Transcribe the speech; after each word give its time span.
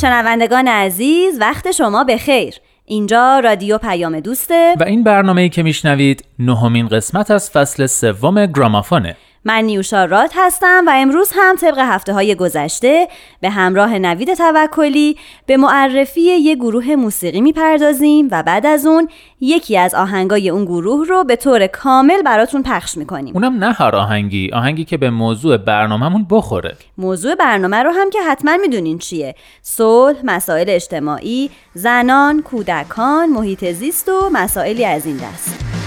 شنوندگان 0.00 0.68
عزیز 0.68 1.40
وقت 1.40 1.70
شما 1.70 2.04
به 2.04 2.16
خیر 2.16 2.54
اینجا 2.84 3.40
رادیو 3.44 3.78
پیام 3.78 4.20
دوسته. 4.20 4.74
و 4.80 4.84
این 4.84 5.04
برنامه‌ای 5.04 5.48
که 5.48 5.62
میشنوید 5.62 6.24
نهمین 6.38 6.88
قسمت 6.88 7.30
از 7.30 7.50
فصل 7.50 7.86
سوم 7.86 8.46
گرامافونه. 8.46 9.16
من 9.48 9.64
نیوشا 9.64 10.04
رات 10.04 10.32
هستم 10.34 10.84
و 10.86 10.92
امروز 10.94 11.30
هم 11.34 11.56
طبق 11.56 11.78
هفته 11.78 12.12
های 12.12 12.34
گذشته 12.34 13.08
به 13.40 13.50
همراه 13.50 13.98
نوید 13.98 14.34
توکلی 14.34 15.16
به 15.46 15.56
معرفی 15.56 16.20
یه 16.20 16.54
گروه 16.54 16.94
موسیقی 16.94 17.40
می‌پردازیم 17.40 18.28
و 18.30 18.42
بعد 18.42 18.66
از 18.66 18.86
اون 18.86 19.08
یکی 19.40 19.78
از 19.78 19.94
آهنگای 19.94 20.50
اون 20.50 20.64
گروه 20.64 21.06
رو 21.06 21.24
به 21.24 21.36
طور 21.36 21.66
کامل 21.66 22.22
براتون 22.22 22.62
پخش 22.62 22.96
می‌کنیم. 22.96 23.34
اونم 23.34 23.64
نه 23.64 23.72
هر 23.72 23.96
آهنگی 23.96 24.50
آهنگی 24.52 24.84
که 24.84 24.96
به 24.96 25.10
موضوع 25.10 25.56
برنامهمون 25.56 26.26
بخوره. 26.30 26.76
موضوع 26.98 27.34
برنامه 27.34 27.82
رو 27.82 27.90
هم 27.90 28.10
که 28.10 28.18
حتما 28.22 28.56
می‌دونین 28.56 28.98
چیه؟ 28.98 29.34
صلح 29.62 30.16
مسائل 30.24 30.66
اجتماعی 30.68 31.50
زنان 31.74 32.42
کودکان 32.42 33.28
محیط 33.28 33.64
زیست 33.64 34.08
و 34.08 34.30
مسائلی 34.32 34.84
از 34.84 35.06
این 35.06 35.16
دست. 35.16 35.77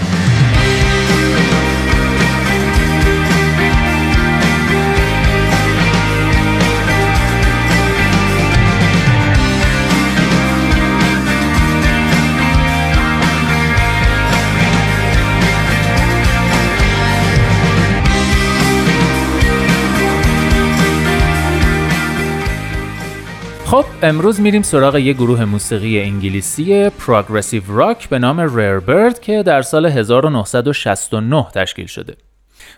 خب 23.72 23.84
امروز 24.02 24.40
میریم 24.40 24.62
سراغ 24.62 24.96
یه 24.96 25.12
گروه 25.12 25.44
موسیقی 25.44 26.00
انگلیسی 26.00 26.90
پروگرسیو 26.90 27.62
راک 27.66 28.08
به 28.08 28.18
نام 28.18 28.40
ریر 28.40 28.78
برد 28.78 29.20
که 29.20 29.42
در 29.42 29.62
سال 29.62 29.86
1969 29.86 31.46
تشکیل 31.54 31.86
شده. 31.86 32.16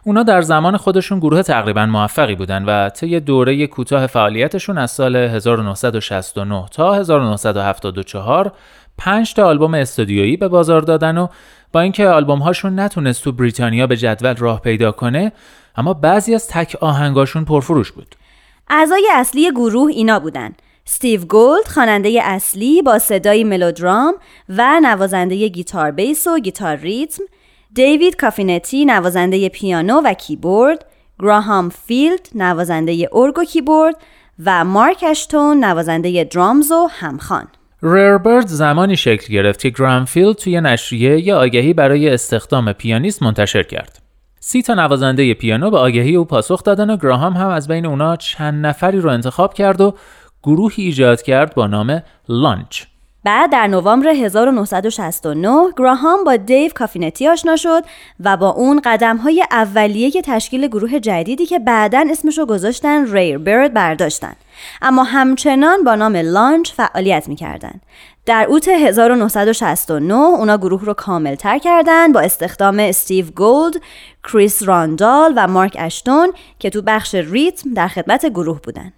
اونا 0.05 0.23
در 0.23 0.42
زمان 0.42 0.77
خودشون 0.77 1.19
گروه 1.19 1.42
تقریبا 1.42 1.86
موفقی 1.86 2.34
بودن 2.34 2.64
و 2.64 2.89
طی 2.89 3.20
دوره 3.20 3.67
کوتاه 3.67 4.06
فعالیتشون 4.06 4.78
از 4.78 4.91
سال 4.91 5.17
1969 5.17 6.67
تا 6.70 6.95
1974 6.95 8.53
5 8.98 9.34
تا 9.34 9.47
آلبوم 9.47 9.75
استودیویی 9.75 10.36
به 10.36 10.48
بازار 10.48 10.81
دادن 10.81 11.19
و 11.19 11.27
با 11.73 11.81
اینکه 11.81 12.08
آلبوم 12.08 12.39
هاشون 12.39 12.81
نتونست 12.81 13.25
تو 13.25 13.33
بریتانیا 13.33 13.86
به 13.86 13.97
جدول 13.97 14.36
راه 14.36 14.61
پیدا 14.61 14.92
کنه 14.92 15.33
اما 15.77 15.95
بعضی 15.95 16.35
از 16.35 16.48
تک 16.48 16.77
آهنگاشون 16.80 17.45
پرفروش 17.45 17.92
بود. 17.92 18.14
اعضای 18.70 19.08
اصلی 19.14 19.51
گروه 19.51 19.90
اینا 19.90 20.19
بودن 20.19 20.52
استیو 20.86 21.24
گولد 21.24 21.68
خواننده 21.68 22.20
اصلی 22.22 22.83
با 22.83 22.98
صدای 22.98 23.45
ملودرام 23.45 24.14
و 24.48 24.80
نوازنده 24.83 25.48
گیتار 25.48 25.90
بیس 25.90 26.27
و 26.27 26.39
گیتار 26.39 26.77
ریتم 26.77 27.22
دیوید 27.74 28.17
کافینتی 28.17 28.84
نوازنده 28.84 29.48
پیانو 29.48 30.00
و 30.05 30.14
کیبورد 30.14 30.86
گراهام 31.20 31.68
فیلد 31.68 32.28
نوازنده 32.34 33.08
ارگ 33.12 33.39
و 33.39 33.45
کیبورد 33.45 33.96
و 34.45 34.64
مارک 34.64 35.05
اشتون 35.08 35.64
نوازنده 35.64 36.24
drums 36.25 36.73
و 36.72 36.89
همخان 36.90 37.46
Rare 37.83 38.14
Bird 38.14 38.47
زمانی 38.46 38.96
شکل 38.96 39.33
گرفت 39.33 39.61
که 39.61 39.70
گراهام 39.70 40.04
فیلد 40.04 40.36
توی 40.36 40.61
نشریه 40.61 41.27
یه 41.27 41.34
آگهی 41.34 41.74
برای 41.74 42.11
استخدام 42.11 42.72
پیانیست 42.72 43.22
منتشر 43.22 43.62
کرد. 43.62 44.02
سی 44.40 44.62
تا 44.62 44.74
نوازنده 44.74 45.34
پیانو 45.34 45.70
به 45.70 45.78
آگهی 45.78 46.16
او 46.16 46.24
پاسخ 46.24 46.62
دادن 46.62 46.90
و 46.90 46.96
گراهام 46.96 47.33
هم 47.33 47.48
از 47.48 47.68
بین 47.68 47.86
اونا 47.86 48.16
چند 48.16 48.66
نفری 48.66 49.01
رو 49.01 49.11
انتخاب 49.11 49.55
کرد 49.55 49.80
و 49.80 49.95
گروهی 50.45 50.85
ایجاد 50.85 51.23
کرد 51.23 51.55
با 51.55 51.67
نام 51.67 52.03
لانچ. 52.29 52.83
بعد 53.25 53.53
در 53.53 53.67
نوامبر 53.67 54.09
1969 54.09 55.73
گراهام 55.77 56.25
با 56.25 56.37
دیو 56.37 56.73
کافینتی 56.75 57.29
آشنا 57.29 57.57
شد 57.57 57.83
و 58.21 58.37
با 58.37 58.49
اون 58.49 58.81
قدم 58.85 59.17
های 59.17 59.45
اولیه 59.51 60.11
تشکیل 60.11 60.67
گروه 60.67 60.99
جدیدی 61.01 61.47
که 61.47 61.59
بعدا 61.59 62.05
اسمشو 62.11 62.47
گذاشتن 62.47 63.13
Rare 63.13 63.39
Bird 63.39 63.75
برداشتن. 63.75 64.33
اما 64.83 65.03
همچنان 65.03 65.85
با 65.85 65.95
نام 65.95 66.17
لانچ 66.17 66.73
فعالیت 66.73 67.29
می‌کردن. 67.29 67.81
در 68.27 68.47
اوت 68.49 68.69
1969 68.69 70.15
اونا 70.15 70.57
گروه 70.57 70.85
رو 70.85 70.95
کامل 70.95 71.35
تر 71.35 71.59
کردن 71.59 72.13
با 72.13 72.21
استخدام 72.21 72.79
استیو 72.79 73.27
گولد، 73.37 73.75
کریس 74.25 74.63
راندال 74.63 75.33
و 75.37 75.49
مارک 75.49 75.77
اشتون 75.79 76.33
که 76.59 76.71
تو 76.71 76.83
بخش 76.83 77.15
ریتم 77.15 77.75
در 77.75 77.89
خدمت 77.89 78.27
گروه 78.27 78.61
بودن. 78.61 78.93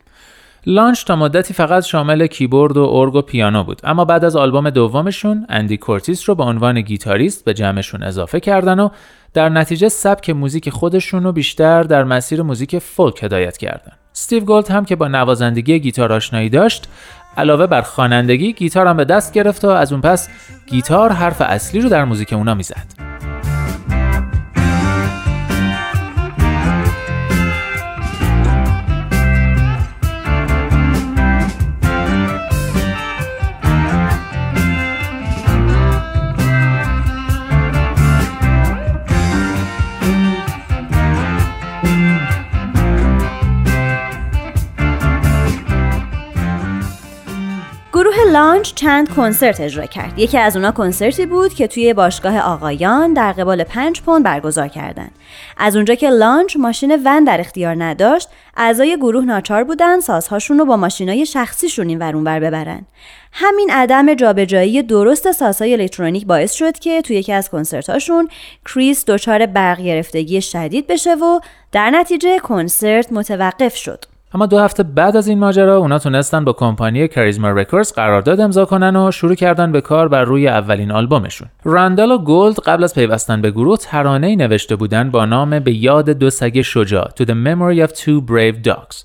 لانچ 0.68 1.04
تا 1.04 1.16
مدتی 1.16 1.54
فقط 1.54 1.84
شامل 1.84 2.26
کیبورد 2.26 2.76
و 2.76 2.82
ارگ 2.92 3.14
و 3.14 3.22
پیانو 3.22 3.64
بود. 3.64 3.80
اما 3.84 4.04
بعد 4.04 4.24
از 4.24 4.36
آلبوم 4.36 4.70
دومشون 4.70 5.46
اندی 5.48 5.76
کورتیس 5.76 6.28
رو 6.28 6.34
به 6.34 6.42
عنوان 6.42 6.80
گیتاریست 6.80 7.44
به 7.44 7.54
جمعشون 7.54 8.02
اضافه 8.02 8.40
کردن 8.40 8.80
و 8.80 8.88
در 9.34 9.48
نتیجه 9.48 9.88
سبک 9.88 10.30
موزیک 10.30 10.70
خودشون 10.70 11.24
رو 11.24 11.32
بیشتر 11.32 11.82
در 11.82 12.04
مسیر 12.04 12.42
موزیک 12.42 12.78
فولک 12.78 13.24
هدایت 13.24 13.56
کردن. 13.56 13.92
استیو 14.14 14.44
گولد 14.44 14.70
هم 14.70 14.84
که 14.84 14.96
با 14.96 15.08
نوازندگی 15.08 15.80
گیتار 15.80 16.12
آشنایی 16.12 16.48
داشت 16.48 16.88
علاوه 17.36 17.66
بر 17.66 17.82
خوانندگی 17.82 18.52
گیتار 18.52 18.86
هم 18.86 18.96
به 18.96 19.04
دست 19.04 19.32
گرفت 19.32 19.64
و 19.64 19.68
از 19.68 19.92
اون 19.92 20.00
پس 20.00 20.28
گیتار 20.66 21.12
حرف 21.12 21.40
اصلی 21.40 21.80
رو 21.80 21.88
در 21.88 22.04
موزیک 22.04 22.32
اونا 22.32 22.54
می‌زد. 22.54 23.05
لانچ 48.36 48.74
چند 48.74 49.08
کنسرت 49.08 49.60
اجرا 49.60 49.86
کرد. 49.86 50.18
یکی 50.18 50.38
از 50.38 50.56
اونا 50.56 50.72
کنسرتی 50.72 51.26
بود 51.26 51.54
که 51.54 51.66
توی 51.66 51.94
باشگاه 51.94 52.38
آقایان 52.38 53.12
در 53.12 53.32
قبال 53.32 53.64
پنج 53.64 54.00
پوند 54.00 54.24
برگزار 54.24 54.68
کردند. 54.68 55.10
از 55.56 55.76
اونجا 55.76 55.94
که 55.94 56.10
لانچ 56.10 56.56
ماشین 56.56 57.02
ون 57.04 57.24
در 57.24 57.40
اختیار 57.40 57.84
نداشت، 57.84 58.28
اعضای 58.56 58.96
گروه 58.96 59.24
ناچار 59.24 59.64
بودن 59.64 60.00
سازهاشون 60.00 60.58
رو 60.58 60.64
با 60.64 60.76
ماشینای 60.76 61.26
شخصیشون 61.26 61.88
این 61.88 61.98
ور 61.98 62.11
اون 62.11 62.24
ور 62.24 62.40
ببرن. 62.40 62.86
همین 63.32 63.70
عدم 63.72 64.14
جابجایی 64.14 64.82
درست 64.82 65.32
سازهای 65.32 65.72
الکترونیک 65.72 66.26
باعث 66.26 66.52
شد 66.52 66.78
که 66.78 67.02
توی 67.02 67.16
یکی 67.16 67.32
از 67.32 67.50
کنسرتاشون 67.50 68.28
کریس 68.64 69.04
دچار 69.04 69.46
برق 69.46 69.80
گرفتگی 69.80 70.42
شدید 70.42 70.86
بشه 70.86 71.14
و 71.14 71.40
در 71.72 71.90
نتیجه 71.90 72.38
کنسرت 72.38 73.12
متوقف 73.12 73.76
شد. 73.76 74.15
اما 74.34 74.46
دو 74.46 74.58
هفته 74.58 74.82
بعد 74.82 75.16
از 75.16 75.28
این 75.28 75.38
ماجرا 75.38 75.76
اونا 75.76 75.98
تونستن 75.98 76.44
با 76.44 76.52
کمپانی 76.52 77.08
Charisma 77.08 77.50
Records 77.50 77.92
قرارداد 77.92 78.40
امضا 78.40 78.64
کنن 78.64 78.96
و 78.96 79.10
شروع 79.10 79.34
کردن 79.34 79.72
به 79.72 79.80
کار 79.80 80.08
بر 80.08 80.24
روی 80.24 80.48
اولین 80.48 80.92
آلبومشون. 80.92 81.48
راندال 81.64 82.10
و 82.10 82.18
گولد 82.18 82.60
قبل 82.60 82.84
از 82.84 82.94
پیوستن 82.94 83.42
به 83.42 83.50
گروه 83.50 83.78
ترانه‌ای 83.78 84.36
نوشته 84.36 84.76
بودن 84.76 85.10
با 85.10 85.24
نام 85.24 85.58
به 85.58 85.72
یاد 85.72 86.10
دو 86.10 86.30
سگ 86.30 86.60
شجاع 86.60 87.08
To 87.08 87.24
the 87.24 87.34
Memory 87.34 87.88
of 87.88 87.92
Two 87.92 88.30
Brave 88.30 88.68
Dogs. 88.68 89.04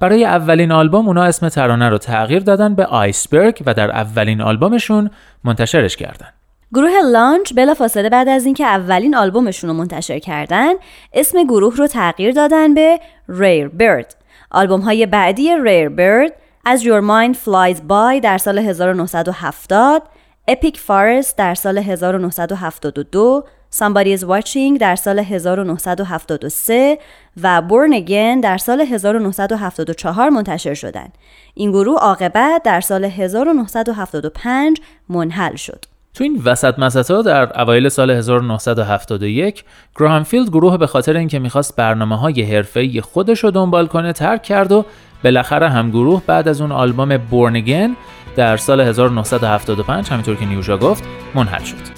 برای 0.00 0.24
اولین 0.24 0.72
آلبوم 0.72 1.06
اونا 1.06 1.22
اسم 1.22 1.48
ترانه 1.48 1.88
رو 1.88 1.98
تغییر 1.98 2.42
دادن 2.42 2.74
به 2.74 2.86
آیسبرگ 2.86 3.62
و 3.66 3.74
در 3.74 3.90
اولین 3.90 4.40
آلبومشون 4.40 5.10
منتشرش 5.44 5.96
کردن. 5.96 6.28
گروه 6.74 6.90
لانچ 7.12 7.52
بلافاصله 7.54 8.08
بعد 8.08 8.28
از 8.28 8.44
اینکه 8.44 8.64
اولین 8.64 9.14
آلبومشون 9.16 9.70
رو 9.70 9.76
منتشر 9.76 10.18
کردن 10.18 10.72
اسم 11.12 11.44
گروه 11.44 11.76
رو 11.76 11.86
تغییر 11.86 12.32
دادن 12.32 12.74
به 12.74 13.00
ریر 13.28 13.68
برد 13.68 14.14
آلبوم 14.52 14.80
های 14.80 15.06
بعدی 15.06 15.56
ریر 15.56 15.88
برد 15.88 16.32
As 16.66 16.80
Your 16.80 17.02
Mind 17.02 17.36
Flies 17.36 17.78
By 17.88 18.20
در 18.22 18.38
سال 18.38 18.58
1970 18.58 20.02
Epic 20.50 20.76
Forest 20.76 21.34
در 21.36 21.54
سال 21.54 21.78
1972 21.78 23.44
Somebody 23.74 24.12
is 24.12 24.24
Watching 24.24 24.78
در 24.80 24.96
سال 24.96 25.18
1973 25.18 26.98
و 27.42 27.62
Born 27.68 27.92
Again 27.92 28.40
در 28.42 28.58
سال 28.58 28.80
1974 28.80 30.30
منتشر 30.30 30.74
شدند. 30.74 31.12
این 31.54 31.70
گروه 31.70 31.98
عاقبت 31.98 32.62
در 32.62 32.80
سال 32.80 33.04
1975 33.04 34.80
منحل 35.08 35.56
شد. 35.56 35.84
تو 36.14 36.24
این 36.24 36.42
وسط 36.44 36.78
مسطا 36.78 37.22
در 37.22 37.60
اوایل 37.60 37.88
سال 37.88 38.10
1971 38.10 39.64
گراهامفیلد 39.98 40.48
گروه 40.48 40.76
به 40.76 40.86
خاطر 40.86 41.16
اینکه 41.16 41.38
می‌خواست 41.38 41.76
برنامه 41.76 42.18
های 42.18 42.42
حرفه‌ای 42.42 43.00
خودش 43.00 43.44
رو 43.44 43.50
دنبال 43.50 43.86
کنه 43.86 44.12
ترک 44.12 44.42
کرد 44.42 44.72
و 44.72 44.84
بالاخره 45.24 45.68
هم 45.68 45.90
گروه 45.90 46.22
بعد 46.26 46.48
از 46.48 46.60
اون 46.60 46.72
آلبوم 46.72 47.16
بورن 47.16 47.96
در 48.36 48.56
سال 48.56 48.80
1975 48.80 50.08
همینطور 50.08 50.36
که 50.36 50.46
نیوشا 50.46 50.78
گفت 50.78 51.04
منحل 51.34 51.64
شد. 51.64 51.92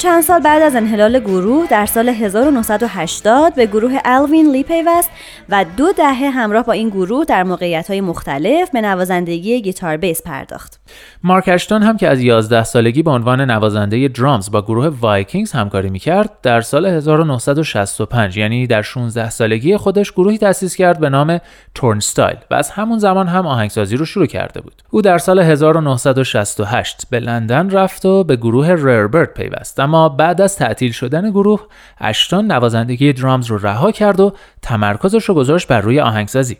چند 0.00 0.22
سال 0.22 0.40
بعد 0.40 0.62
از 0.62 0.76
انحلال 0.76 1.18
گروه 1.18 1.66
در 1.70 1.86
سال 1.86 2.08
1980 2.08 3.54
به 3.54 3.66
گروه 3.66 3.98
الوین 4.04 4.50
لی 4.52 4.62
پیوست 4.62 5.10
و 5.48 5.64
دو 5.76 5.92
دهه 5.92 6.30
همراه 6.30 6.64
با 6.64 6.72
این 6.72 6.88
گروه 6.88 7.24
در 7.24 7.42
موقعیت 7.42 7.90
مختلف 7.90 8.70
به 8.70 8.80
نوازندگی 8.80 9.62
گیتار 9.62 9.96
بیس 9.96 10.22
پرداخت. 10.22 10.80
مارک 11.22 11.44
اشتون 11.48 11.82
هم 11.82 11.96
که 11.96 12.08
از 12.08 12.20
11 12.20 12.64
سالگی 12.64 13.02
به 13.02 13.10
عنوان 13.10 13.40
نوازنده 13.50 14.08
درامز 14.08 14.50
با 14.50 14.62
گروه 14.62 14.86
وایکینگز 14.86 15.52
همکاری 15.52 15.90
می‌کرد 15.90 16.30
در 16.42 16.60
سال 16.60 16.86
1965 16.86 18.36
یعنی 18.36 18.66
در 18.66 18.82
16 18.82 19.30
سالگی 19.30 19.76
خودش 19.76 20.12
گروهی 20.12 20.38
تأسیس 20.38 20.76
کرد 20.76 21.00
به 21.00 21.08
نام 21.08 21.40
تورنستایل 21.74 22.36
و 22.50 22.54
از 22.54 22.70
همون 22.70 22.98
زمان 22.98 23.28
هم 23.28 23.46
آهنگسازی 23.46 23.96
رو 23.96 24.04
شروع 24.04 24.26
کرده 24.26 24.60
بود. 24.60 24.82
او 24.90 25.02
در 25.02 25.18
سال 25.18 25.38
1968 25.38 27.02
به 27.10 27.20
لندن 27.20 27.70
رفت 27.70 28.06
و 28.06 28.24
به 28.24 28.36
گروه 28.36 28.68
ریربرد 28.68 29.34
پیوست 29.34 29.80
اما 29.90 30.08
بعد 30.08 30.40
از 30.40 30.56
تعطیل 30.56 30.92
شدن 30.92 31.30
گروه 31.30 31.66
اشتون 32.00 32.52
نوازندگی 32.52 33.12
درامز 33.12 33.46
رو 33.46 33.58
رها 33.58 33.92
کرد 33.92 34.20
و 34.20 34.32
تمرکزش 34.62 35.24
رو 35.24 35.34
گذاشت 35.34 35.68
بر 35.68 35.80
روی 35.80 36.00
آهنگسازی. 36.00 36.58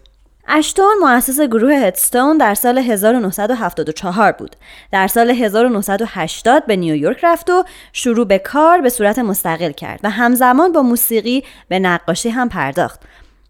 اشتون 0.49 0.95
مؤسس 1.03 1.41
گروه 1.41 1.75
هدستون 1.75 2.39
در 2.39 2.55
سال 2.55 2.79
1974 2.79 4.33
بود. 4.33 4.57
در 4.93 5.07
سال 5.07 5.31
1980 5.31 6.67
به 6.67 6.77
نیویورک 6.77 7.19
رفت 7.23 7.51
و 7.51 7.65
شروع 7.93 8.27
به 8.27 8.39
کار 8.39 8.81
به 8.81 8.89
صورت 8.89 9.19
مستقل 9.19 9.73
کرد 9.73 10.01
و 10.03 10.11
همزمان 10.11 10.73
با 10.73 10.83
موسیقی 10.83 11.45
به 11.69 11.79
نقاشی 11.79 12.29
هم 12.29 12.49
پرداخت. 12.49 13.01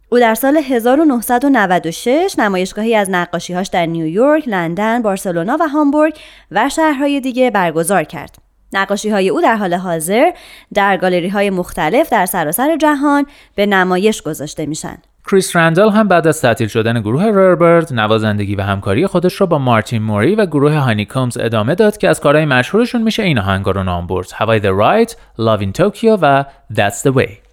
او 0.08 0.18
در 0.18 0.34
سال 0.34 0.56
1996 0.56 2.34
نمایشگاهی 2.38 2.94
از 2.94 3.10
نقاشیهاش 3.10 3.66
در 3.66 3.86
نیویورک، 3.86 4.48
لندن، 4.48 5.02
بارسلونا 5.02 5.56
و 5.60 5.68
هامبورگ 5.68 6.18
و 6.50 6.68
شهرهای 6.68 7.20
دیگه 7.20 7.50
برگزار 7.50 8.04
کرد. 8.04 8.49
نقاشی 8.72 9.10
های 9.10 9.28
او 9.28 9.40
در 9.40 9.56
حال 9.56 9.74
حاضر 9.74 10.30
در 10.74 10.96
گالری 10.96 11.28
های 11.28 11.50
مختلف 11.50 12.10
در 12.10 12.26
سراسر 12.26 12.76
جهان 12.76 13.26
به 13.54 13.66
نمایش 13.66 14.22
گذاشته 14.22 14.66
میشن. 14.66 14.98
کریس 15.30 15.56
رندل 15.56 15.90
هم 15.90 16.08
بعد 16.08 16.26
از 16.26 16.40
تعطیل 16.40 16.68
شدن 16.68 17.00
گروه 17.00 17.24
رربرد 17.24 17.94
نوازندگی 17.94 18.54
و 18.54 18.62
همکاری 18.62 19.06
خودش 19.06 19.40
را 19.40 19.46
با 19.46 19.58
مارتین 19.58 20.02
موری 20.02 20.34
و 20.34 20.46
گروه 20.46 20.72
هانیکومز 20.72 21.38
ادامه 21.38 21.74
داد 21.74 21.96
که 21.96 22.08
از 22.08 22.20
کارهای 22.20 22.44
مشهورشون 22.44 23.02
میشه 23.02 23.22
این 23.22 23.38
آهنگا 23.38 23.70
رو 23.70 23.82
نام 23.82 24.06
برد 24.06 24.30
هوای 24.34 24.60
the 24.60 24.64
Right, 24.64 25.10
Love 25.38 25.62
in 25.62 25.80
Tokyo 25.80 26.18
و 26.22 26.44
That's 26.72 27.02
the 27.04 27.12
Way 27.14 27.50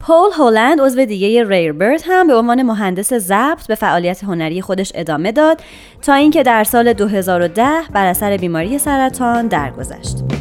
پول 0.00 0.30
هولند 0.38 0.80
عضو 0.80 1.04
دیگه 1.04 1.44
ریربرد 1.44 2.00
هم 2.06 2.26
به 2.26 2.34
عنوان 2.34 2.62
مهندس 2.62 3.14
ضبط 3.14 3.66
به 3.66 3.74
فعالیت 3.74 4.24
هنری 4.24 4.62
خودش 4.62 4.92
ادامه 4.94 5.32
داد 5.32 5.60
تا 6.02 6.14
اینکه 6.14 6.42
در 6.42 6.64
سال 6.64 6.92
2010 6.92 7.68
بر 7.94 8.06
اثر 8.06 8.36
بیماری 8.36 8.78
سرطان 8.78 9.46
درگذشت. 9.46 10.37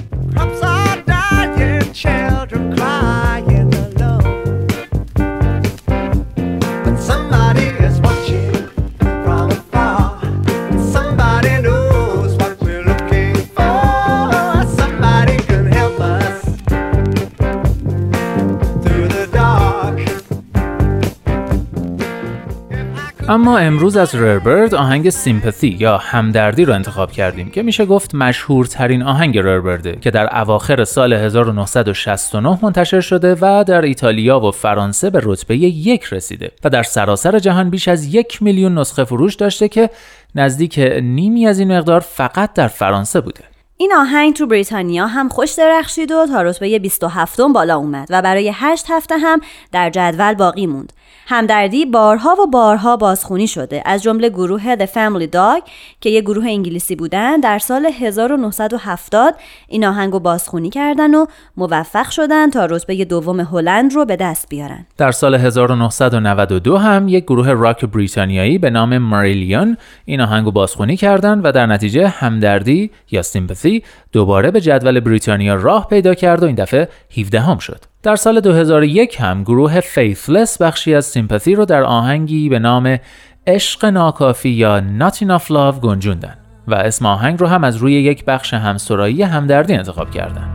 اما 23.30 23.58
امروز 23.58 23.98
از 23.98 24.16
رربرد 24.16 24.76
آهنگ 24.76 25.10
سیمپاتی 25.10 25.68
یا 25.80 25.98
همدردی 25.98 26.66
رو 26.66 26.74
انتخاب 26.74 27.12
کردیم 27.12 27.50
که 27.50 27.64
میشه 27.64 27.86
گفت 27.86 28.16
مشهورترین 28.16 29.04
آهنگ 29.04 29.38
رربرده 29.38 29.98
که 30.02 30.12
در 30.12 30.40
اواخر 30.42 30.84
سال 30.84 31.14
1969 31.14 32.60
منتشر 32.62 33.02
شده 33.02 33.36
و 33.42 33.64
در 33.68 33.82
ایتالیا 33.82 34.40
و 34.40 34.52
فرانسه 34.52 35.10
به 35.10 35.20
رتبه 35.24 35.58
یک 35.58 36.04
رسیده 36.04 36.52
و 36.64 36.70
در 36.70 36.84
سراسر 36.84 37.40
جهان 37.40 37.70
بیش 37.70 37.88
از 37.88 38.14
یک 38.14 38.44
میلیون 38.44 38.78
نسخه 38.78 39.04
فروش 39.04 39.36
داشته 39.36 39.68
که 39.68 39.90
نزدیک 40.36 40.80
نیمی 41.04 41.48
از 41.48 41.60
این 41.60 41.78
مقدار 41.78 42.00
فقط 42.00 42.54
در 42.54 42.68
فرانسه 42.68 43.22
بوده. 43.22 43.44
این 43.78 43.94
آهنگ 43.94 44.36
تو 44.36 44.48
بریتانیا 44.48 45.08
هم 45.08 45.30
خوش 45.30 45.52
درخشید 45.52 46.12
و 46.12 46.28
تا 46.28 46.42
رتبه 46.42 46.80
27 46.80 47.42
بالا 47.42 47.78
اومد 47.78 48.08
و 48.10 48.22
برای 48.22 48.52
8 48.54 48.86
هفته 48.90 49.18
هم 49.18 49.42
در 49.72 49.90
جدول 49.90 50.34
باقی 50.34 50.68
موند. 50.68 50.94
همدردی 51.28 51.86
بارها 51.86 52.36
و 52.44 52.48
بارها 52.48 52.98
بازخونی 52.98 53.48
شده. 53.48 53.82
از 53.86 54.04
جمله 54.04 54.30
گروه 54.30 54.76
The 54.76 54.88
Family 54.88 55.28
Dog 55.34 55.70
که 56.02 56.10
یه 56.10 56.22
گروه 56.22 56.46
انگلیسی 56.46 56.96
بودن 56.96 57.40
در 57.40 57.60
سال 57.60 57.86
1970 57.86 59.36
این 59.68 59.86
آهنگ 59.86 60.14
رو 60.14 60.20
بازخونی 60.20 60.70
کردن 60.70 61.16
و 61.16 61.26
موفق 61.58 62.10
شدن 62.10 62.50
تا 62.50 62.66
رتبه 62.66 63.06
دوم 63.06 63.40
هلند 63.40 63.94
رو 63.94 64.06
به 64.06 64.16
دست 64.16 64.50
بیارن. 64.50 64.86
در 64.98 65.12
سال 65.12 65.36
1992 65.36 66.78
هم 66.78 67.08
یک 67.08 67.24
گروه 67.24 67.52
راک 67.52 67.86
بریتانیایی 67.86 68.58
به 68.58 68.70
نام 68.70 68.98
ماریلیون 68.98 69.78
این 70.06 70.22
آهنگ 70.22 70.46
رو 70.46 70.52
بازخونی 70.52 70.98
کردن 70.98 71.40
و 71.40 71.52
در 71.52 71.66
نتیجه 71.66 72.08
همدردی 72.08 72.92
یا 73.12 73.22
سیمپاثی 73.22 73.84
دوباره 74.12 74.52
به 74.52 74.62
جدول 74.62 75.00
بریتانیا 75.00 75.56
راه 75.56 75.88
پیدا 75.88 76.14
کرد 76.14 76.44
و 76.44 76.46
این 76.46 76.56
دفعه 76.56 76.90
17 77.18 77.40
هم 77.40 77.58
شد. 77.58 77.97
در 78.08 78.16
سال 78.16 78.40
2001 78.40 79.22
هم 79.22 79.44
گروه 79.44 79.80
فیثلس 79.80 80.62
بخشی 80.62 80.96
از 80.96 81.06
سیمپاتی 81.06 81.56
رو 81.56 81.66
در 81.66 81.84
آهنگی 81.84 82.50
به 82.50 82.60
نام 82.60 83.00
عشق 83.48 83.86
ناکافی 83.86 84.50
یا 84.50 84.84
Not 85.00 85.14
Enough 85.14 85.48
Love 85.48 85.80
گنجوندن 85.82 86.38
و 86.68 86.76
اسم 86.76 87.06
آهنگ 87.06 87.40
رو 87.40 87.48
هم 87.48 87.64
از 87.64 87.76
روی 87.76 87.94
یک 87.94 88.26
بخش 88.26 88.54
همسرایی 88.54 89.24
همدردی 89.24 89.74
انتخاب 89.74 90.12
کردن. 90.12 90.50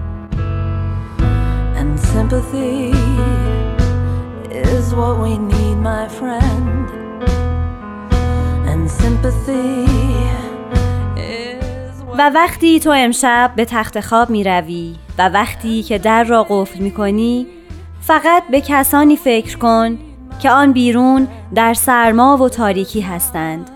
و 12.19 12.31
وقتی 12.35 12.81
تو 12.81 12.91
امشب 12.91 13.53
به 13.57 13.65
تخت 13.65 14.01
خواب 14.01 14.31
می 14.31 14.45
روی 14.45 15.02
و 15.19 15.29
وقتی 15.29 15.83
که 15.83 15.99
در 15.99 16.25
را 16.25 16.47
قفل 16.49 16.79
می 16.79 16.91
کنی 16.91 17.47
فقط 18.01 18.43
به 18.51 18.61
کسانی 18.61 19.17
فکر 19.17 19.59
کن 19.59 19.99
که 20.41 20.51
آن 20.51 20.73
بیرون 20.73 21.29
در 21.55 21.75
سرما 21.75 22.37
و 22.37 22.49
تاریکی 22.49 23.01
هستند. 23.01 23.71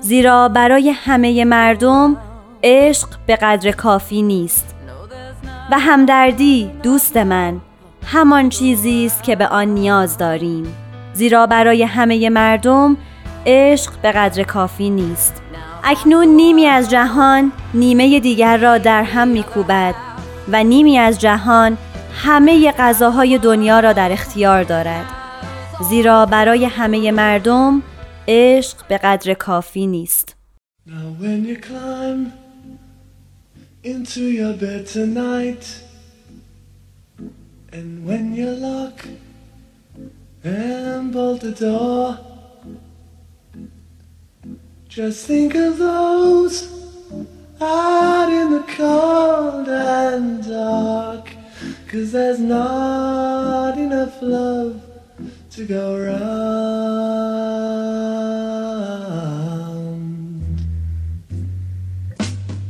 زیرا 0.00 0.48
برای 0.48 0.90
همه 0.90 1.44
مردم 1.44 2.16
عشق 2.62 3.08
به 3.26 3.36
قدر 3.36 3.70
کافی 3.70 4.22
نیست. 4.22 4.74
و 5.70 5.78
همدردی 5.78 6.70
دوست 6.82 7.16
من 7.16 7.60
همان 8.06 8.48
چیزی 8.48 9.06
است 9.06 9.22
که 9.22 9.36
به 9.36 9.46
آن 9.46 9.68
نیاز 9.68 10.18
داریم. 10.18 10.74
زیرا 11.14 11.46
برای 11.46 11.82
همه 11.82 12.30
مردم 12.30 12.96
عشق 13.46 13.92
به 14.02 14.12
قدر 14.12 14.42
کافی 14.42 14.90
نیست. 14.90 15.42
اکنون 15.84 16.28
نیمی 16.28 16.66
از 16.66 16.90
جهان 16.90 17.52
نیمه 17.74 18.20
دیگر 18.20 18.56
را 18.56 18.78
در 18.78 19.02
هم 19.02 19.28
میکوبد. 19.28 19.94
و 20.52 20.64
نیمی 20.64 20.98
از 20.98 21.20
جهان 21.20 21.78
همه 22.14 22.72
غذاهای 22.72 23.38
دنیا 23.38 23.80
را 23.80 23.92
در 23.92 24.12
اختیار 24.12 24.62
دارد. 24.62 25.04
زیرا 25.88 26.26
برای 26.26 26.64
همه 26.64 27.10
مردم 27.10 27.82
عشق 28.28 28.76
به 28.88 28.98
قدر 28.98 29.34
کافی 29.34 29.86
نیست. 29.86 30.36
Just 44.90 45.26
think 45.26 45.54
of 45.54 45.78
those 45.78 46.77
out 47.60 48.32
in 48.32 48.50
the 48.50 48.64
cold 48.76 49.68
and 49.68 50.46
dark. 50.46 51.30
Cause 51.88 52.12
there's 52.12 52.38
not 52.38 53.78
enough 53.78 54.20
love 54.22 54.80
to 55.50 55.66
go 55.66 55.98
round. 55.98 56.28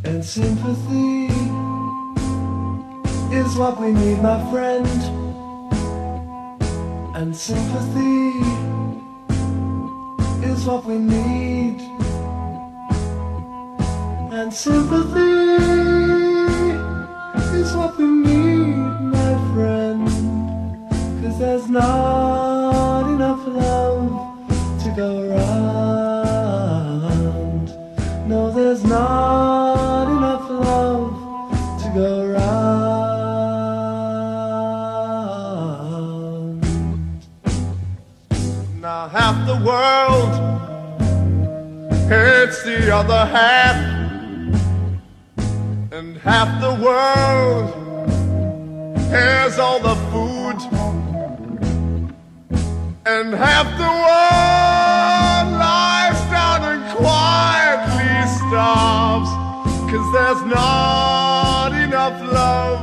And 0.04 0.24
sympathy 0.24 1.26
is 3.34 3.56
what 3.56 3.80
we 3.80 3.92
need, 3.92 4.22
my 4.22 4.50
friend. 4.50 4.86
And 7.14 7.36
sympathy 7.36 8.30
is 10.46 10.64
what 10.64 10.84
we 10.84 10.98
need. 10.98 11.87
And 14.38 14.54
sympathy 14.54 15.34
is 17.58 17.74
what 17.74 17.98
we 17.98 18.04
need, 18.06 18.76
my 19.16 19.34
friend. 19.52 20.08
Cause 21.20 21.38
there's 21.40 21.68
not 21.68 23.10
enough 23.14 23.44
love 23.48 24.38
to 24.84 24.90
go 24.96 25.22
around. 25.28 26.58
No, 28.28 28.52
there's 28.52 28.84
not 28.84 30.06
enough 30.16 30.48
love 30.48 31.18
to 31.82 31.88
go 31.96 32.20
around. 32.30 32.78
Now 38.80 39.08
half 39.08 39.46
the 39.48 39.56
world 39.66 40.32
hates 42.08 42.62
the 42.62 42.94
other 42.94 43.26
half, 43.26 43.97
half 46.28 46.60
the 46.60 46.74
world 46.84 47.72
has 49.10 49.58
all 49.58 49.80
the 49.80 49.96
food, 50.10 50.58
and 53.06 53.32
half 53.32 53.66
the 53.78 53.92
world 54.04 55.48
lies 55.58 56.20
down 56.30 56.60
and 56.70 56.84
quietly 56.98 58.12
starves, 58.36 59.30
cause 59.90 60.08
there's 60.12 60.42
not 60.44 61.72
enough 61.72 62.20
love 62.30 62.80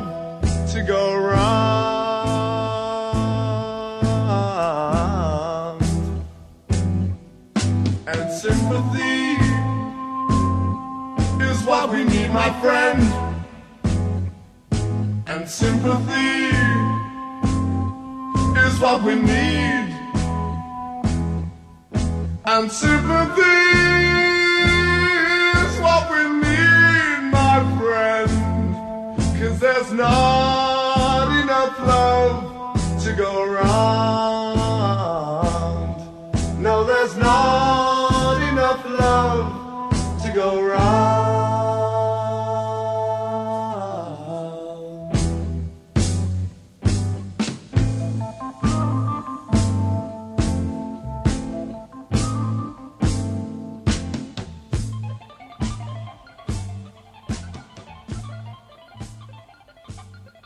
to 0.72 0.82
go 0.82 1.16
round. 1.16 2.16
And 8.08 8.22
sympathy 8.34 9.38
is 11.44 11.64
what 11.64 11.92
we 11.92 12.04
need, 12.06 12.32
my 12.32 12.50
friend 12.60 13.15
and 15.36 15.50
sympathy 15.50 16.56
is 18.65 18.80
what 18.80 19.04
we 19.04 19.15
need. 19.15 19.88
And 22.46 22.72
sympathy 22.72 23.42
is 25.60 25.74
what 25.82 26.10
we 26.10 26.24
need, 26.46 27.20
my 27.39 27.58
friend. 27.77 28.32
Cause 29.38 29.60
there's 29.60 29.92
not 29.92 31.27
enough 31.44 31.80
love 31.82 33.04
to 33.04 33.12
go 33.13 33.44
around. 33.44 33.75
No, 36.62 36.86
there's 36.86 37.18
not 37.18 38.38
enough 38.51 38.86
love 38.86 39.51
to 40.24 40.32
go 40.34 40.60
around. 40.60 40.75